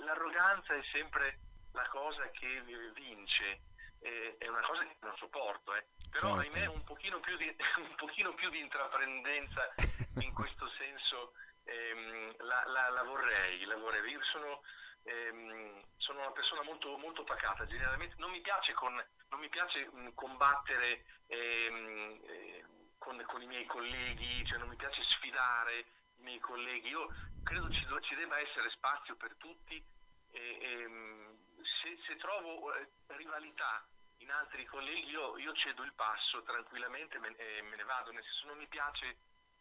l'arroganza 0.00 0.74
è 0.74 0.82
sempre 0.92 1.38
la 1.72 1.86
cosa 1.88 2.28
che 2.30 2.62
vince 2.94 3.62
eh, 4.00 4.36
è 4.38 4.48
una 4.48 4.62
cosa 4.62 4.82
che 4.82 4.96
non 5.00 5.16
sopporto, 5.16 5.74
eh. 5.74 5.84
però 6.10 6.34
certo. 6.34 6.56
ahimè 6.56 6.66
un 6.66 6.82
pochino, 6.84 7.20
più 7.20 7.36
di, 7.36 7.46
un 7.78 7.94
pochino 7.96 8.34
più 8.34 8.48
di 8.50 8.60
intraprendenza 8.60 9.74
in 10.20 10.32
questo 10.32 10.68
senso 10.78 11.32
ehm, 11.64 12.34
la, 12.38 12.64
la, 12.66 12.88
la, 12.88 13.02
vorrei, 13.02 13.64
la 13.64 13.76
vorrei. 13.76 14.10
Io 14.10 14.22
sono, 14.22 14.62
ehm, 15.02 15.82
sono, 15.96 16.20
una 16.20 16.32
persona 16.32 16.62
molto, 16.62 16.96
molto 16.96 17.24
pacata, 17.24 17.66
generalmente 17.66 18.14
non 18.18 18.30
mi 18.30 18.40
piace, 18.40 18.72
con, 18.72 18.94
non 19.28 19.40
mi 19.40 19.48
piace 19.48 19.86
mh, 19.86 20.14
combattere 20.14 21.04
ehm, 21.26 22.20
eh, 22.24 22.64
con, 22.96 23.22
con, 23.26 23.42
i 23.42 23.46
miei 23.46 23.66
colleghi, 23.66 24.44
cioè 24.46 24.58
non 24.58 24.68
mi 24.68 24.76
piace 24.76 25.02
sfidare 25.02 25.78
i 26.16 26.22
miei 26.22 26.38
colleghi, 26.38 26.88
io 26.88 27.08
credo 27.42 27.70
ci, 27.70 27.84
ci 28.00 28.14
debba 28.14 28.38
essere 28.38 28.70
spazio 28.70 29.16
per 29.16 29.34
tutti. 29.36 29.82
E, 30.32 30.38
e, 30.38 30.86
se, 31.62 31.98
se 32.06 32.16
trovo 32.16 32.74
eh, 32.74 32.88
rivalità 33.16 33.84
in 34.18 34.30
altri 34.30 34.64
colleghi 34.66 35.10
io, 35.10 35.36
io, 35.38 35.52
cedo 35.52 35.82
il 35.82 35.92
passo 35.94 36.42
tranquillamente 36.42 37.16
e 37.16 37.20
me, 37.20 37.28
eh, 37.36 37.62
me 37.62 37.76
ne 37.76 37.84
vado, 37.84 38.12
nel 38.12 38.22
senso 38.22 38.46
non 38.46 38.58
mi 38.58 38.66
piace, 38.68 39.16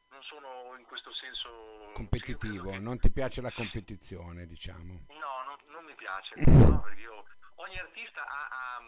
non 0.10 0.22
sono 0.24 0.76
in 0.78 0.86
questo 0.86 1.14
senso 1.14 1.92
competitivo, 1.94 2.72
che... 2.72 2.80
non 2.80 3.00
ti 3.00 3.12
piace 3.12 3.42
la 3.42 3.52
competizione 3.52 4.46
diciamo? 4.46 5.06
No, 5.10 5.44
non, 5.46 5.58
non 5.68 5.86
mi 5.86 5.96
piace, 5.96 6.36
no, 6.46 6.82
perché 6.82 7.02
io, 7.02 7.26
ogni 7.56 7.80
artista 7.80 8.22
ha, 8.26 8.48
ha, 8.48 8.84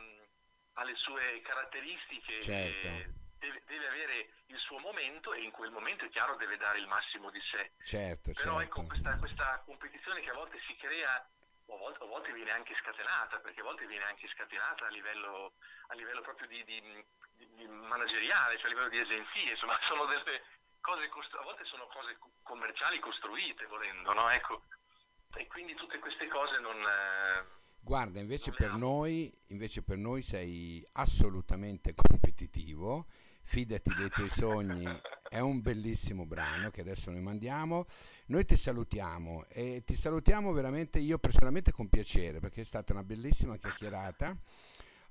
ha, 0.73 0.83
le 0.83 0.95
sue 0.95 1.41
caratteristiche 1.41 2.41
certo. 2.41 3.19
Deve, 3.41 3.63
deve, 3.65 3.87
avere 3.87 4.29
il 4.47 4.57
suo 4.57 4.77
momento 4.77 5.33
e 5.33 5.41
in 5.41 5.51
quel 5.51 5.71
momento 5.71 6.05
è 6.05 6.09
chiaro 6.09 6.35
deve 6.35 6.57
dare 6.57 6.77
il 6.77 6.87
massimo 6.87 7.29
di 7.31 7.41
sé. 7.41 7.73
Certo, 7.83 8.31
Però 8.33 8.59
certo. 8.59 8.61
ecco 8.61 8.85
questa, 8.85 9.17
questa 9.17 9.61
competizione 9.65 10.21
che 10.21 10.29
a 10.29 10.33
volte 10.33 10.61
si 10.67 10.75
crea 10.77 11.27
a 11.71 11.77
volte, 11.77 12.03
a 12.03 12.05
volte, 12.05 12.33
viene 12.33 12.51
anche 12.51 12.75
scatenata, 12.75 13.39
perché 13.39 13.61
a 13.61 13.63
volte 13.63 13.87
viene 13.87 14.03
anche 14.03 14.27
scatenata 14.27 14.85
a 14.85 14.89
livello, 14.89 15.53
a 15.87 15.95
livello 15.95 16.21
proprio 16.21 16.47
di, 16.47 16.61
di, 16.65 16.81
di, 17.55 17.65
manageriale, 17.65 18.57
cioè 18.57 18.65
a 18.65 18.69
livello 18.69 18.89
di 18.89 18.99
agenzie, 18.99 19.51
insomma 19.51 19.79
sono 19.87 20.05
delle 20.05 20.43
cose, 20.81 21.09
a 21.39 21.43
volte 21.43 21.63
sono 21.63 21.87
cose 21.87 22.17
commerciali 22.43 22.99
costruite 22.99 23.65
volendo, 23.67 24.13
no? 24.13 24.29
Ecco. 24.29 24.63
E 25.35 25.47
quindi 25.47 25.73
tutte 25.75 25.97
queste 25.99 26.27
cose 26.27 26.59
non... 26.59 26.75
Eh, 26.75 27.59
Guarda, 27.79 28.19
invece 28.19 28.51
per, 28.51 28.73
noi, 28.73 29.33
invece 29.47 29.81
per 29.81 29.97
noi 29.97 30.21
sei 30.21 30.85
assolutamente 30.93 31.93
competitivo, 31.95 33.07
fidati 33.43 33.93
dei 33.95 34.09
tuoi 34.09 34.29
sogni 34.29 34.87
è 35.31 35.39
un 35.39 35.61
bellissimo 35.61 36.25
brano 36.25 36.69
che 36.71 36.81
adesso 36.81 37.09
noi 37.09 37.21
mandiamo. 37.21 37.85
Noi 38.27 38.43
ti 38.43 38.57
salutiamo 38.57 39.45
e 39.47 39.81
ti 39.85 39.95
salutiamo 39.95 40.51
veramente 40.51 40.99
io 40.99 41.17
personalmente 41.19 41.71
con 41.71 41.87
piacere 41.87 42.41
perché 42.41 42.61
è 42.61 42.65
stata 42.65 42.91
una 42.91 43.03
bellissima 43.05 43.55
chiacchierata. 43.55 44.35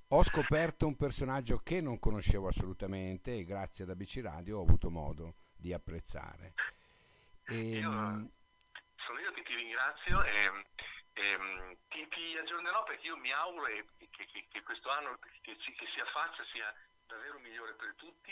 Ho 0.09 0.23
scoperto 0.23 0.87
un 0.87 0.97
personaggio 0.97 1.61
che 1.63 1.81
non 1.81 1.99
conoscevo 1.99 2.49
assolutamente 2.49 3.39
e 3.39 3.45
grazie 3.45 3.85
ad 3.85 3.91
ABC 3.91 4.21
Radio 4.23 4.59
ho 4.59 4.63
avuto 4.63 4.91
modo 4.91 5.37
di 5.57 5.73
apprezzare. 5.73 6.53
E, 7.47 7.79
io, 7.79 7.91
sono 7.91 9.19
io 9.21 9.33
che 9.33 9.43
ti 9.43 9.55
ringrazio 9.55 10.23
e, 10.23 10.67
e 11.15 11.77
ti, 11.89 12.07
ti, 12.09 12.37
aggiornerò 12.37 12.83
perché 12.85 13.07
io 13.07 13.17
mi 13.17 13.33
auguro 13.33 13.65
che, 13.65 14.09
che, 14.11 14.47
che 14.51 14.63
questo 14.63 14.91
anno 14.91 15.19
che, 15.41 15.57
che 15.57 15.87
si 15.95 16.01
affaccia 16.01 16.45
sia 16.53 16.75
davvero 17.11 17.39
migliore 17.39 17.75
per 17.75 17.95
tutti 17.97 18.31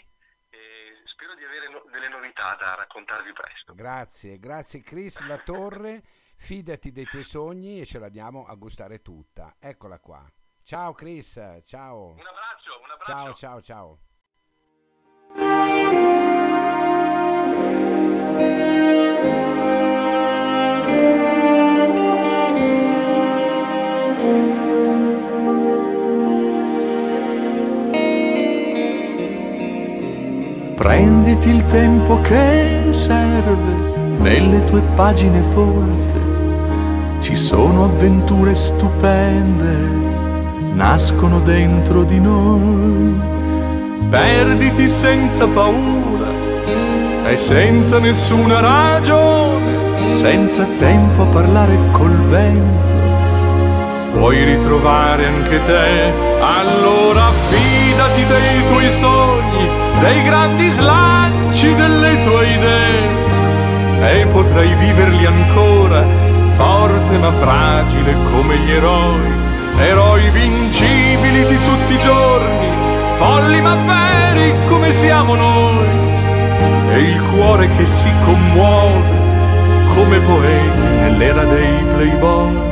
e 0.50 1.02
spero 1.04 1.34
di 1.34 1.44
avere 1.44 1.68
no- 1.68 1.84
delle 1.90 2.08
novità 2.08 2.54
da 2.54 2.74
raccontarvi 2.74 3.32
presto. 3.32 3.74
Grazie, 3.74 4.38
grazie 4.38 4.82
Chris 4.82 5.20
La 5.26 5.38
Torre, 5.38 6.00
fidati 6.02 6.92
dei 6.92 7.04
tuoi 7.04 7.24
sogni 7.24 7.80
e 7.80 7.86
ce 7.86 7.98
la 7.98 8.08
diamo 8.08 8.44
a 8.46 8.54
gustare 8.54 9.02
tutta. 9.02 9.56
Eccola 9.58 9.98
qua. 9.98 10.24
Ciao 10.62 10.92
Chris, 10.94 11.60
ciao. 11.64 12.10
Un 12.10 12.26
abbraccio, 12.26 12.80
un 12.80 12.90
abbraccio. 12.90 13.12
Ciao, 13.12 13.32
ciao, 13.34 13.60
ciao. 13.60 13.98
Prenditi 30.78 31.48
il 31.48 31.66
tempo 31.66 32.20
che 32.20 32.86
serve 32.90 34.16
nelle 34.20 34.64
tue 34.66 34.80
pagine 34.94 35.42
folte. 35.52 36.20
Ci 37.18 37.34
sono 37.34 37.86
avventure 37.86 38.54
stupende, 38.54 39.76
nascono 40.74 41.40
dentro 41.40 42.04
di 42.04 42.20
noi. 42.20 43.20
Perditi 44.08 44.86
senza 44.86 45.48
paura 45.48 46.30
e 47.26 47.36
senza 47.36 47.98
nessuna 47.98 48.60
ragione, 48.60 50.12
senza 50.12 50.64
tempo 50.78 51.22
a 51.22 51.26
parlare 51.26 51.76
col 51.90 52.16
vento. 52.28 52.94
Puoi 54.12 54.44
ritrovare 54.44 55.26
anche 55.26 55.60
te, 55.66 56.12
allora 56.40 57.30
fidati 57.48 58.24
dei 58.26 58.66
tuoi 58.68 58.92
sogni, 58.92 59.87
dei 60.00 60.22
grandi 60.22 60.70
slanci 60.70 61.74
delle 61.74 62.22
tue 62.22 62.48
idee 62.48 63.26
e 64.00 64.26
potrai 64.26 64.74
viverli 64.74 65.26
ancora, 65.26 66.04
forte 66.56 67.18
ma 67.18 67.32
fragile 67.32 68.16
come 68.30 68.56
gli 68.58 68.70
eroi, 68.70 69.32
eroi 69.78 70.30
vincibili 70.30 71.46
di 71.46 71.58
tutti 71.58 71.94
i 71.94 71.98
giorni, 71.98 72.68
folli 73.18 73.60
ma 73.60 73.74
veri 73.74 74.54
come 74.68 74.92
siamo 74.92 75.34
noi, 75.34 75.86
e 76.92 76.98
il 76.98 77.22
cuore 77.32 77.68
che 77.76 77.86
si 77.86 78.10
commuove 78.24 79.26
come 79.90 80.20
poeti 80.20 80.78
nell'era 81.00 81.44
dei 81.44 81.84
playboy. 81.94 82.67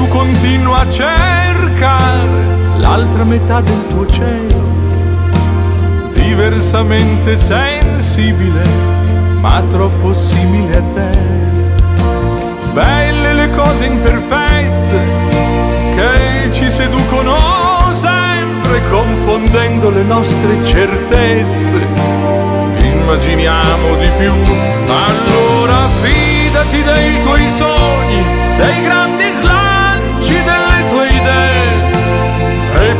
Tu 0.00 0.08
continua 0.08 0.78
a 0.80 0.90
cercare 0.90 2.78
l'altra 2.78 3.22
metà 3.24 3.60
del 3.60 3.86
tuo 3.88 4.06
cielo 4.06 4.68
diversamente 6.14 7.36
sensibile, 7.36 8.62
ma 9.40 9.62
troppo 9.70 10.14
simile 10.14 10.76
a 10.78 10.82
te. 10.94 11.10
Belle 12.72 13.34
le 13.34 13.50
cose 13.50 13.84
imperfette 13.84 15.00
che 15.96 16.50
ci 16.50 16.70
seducono 16.70 17.92
sempre, 17.92 18.80
confondendo 18.88 19.90
le 19.90 20.02
nostre 20.02 20.64
certezze. 20.64 21.86
Immaginiamo 22.78 23.96
di 23.96 24.10
più, 24.18 24.32
allora 24.86 25.88
fidati 26.00 26.82
dei 26.82 27.22
tuoi 27.22 27.50
sogni, 27.50 28.24
dei 28.56 28.82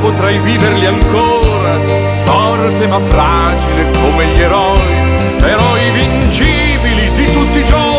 potrai 0.00 0.38
viverli 0.38 0.86
ancora 0.86 1.78
forte 2.24 2.86
ma 2.86 3.00
fragile 3.08 3.90
come 4.00 4.26
gli 4.26 4.40
eroi, 4.40 4.80
eroi 5.42 5.90
vincibili 5.92 7.10
di 7.14 7.32
tutti 7.32 7.58
i 7.58 7.64
giorni, 7.64 7.89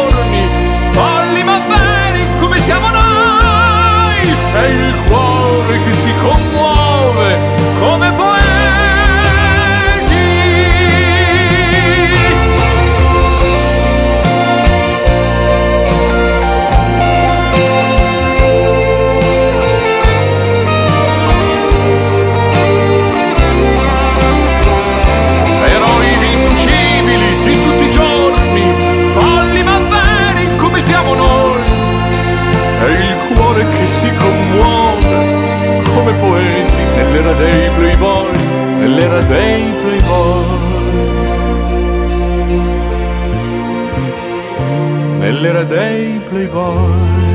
Nell'era 45.21 45.63
dei 45.63 46.19
playboy. 46.27 47.29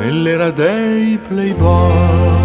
nell'era 0.00 0.50
dei 0.50 1.18
playboy. 1.18 2.39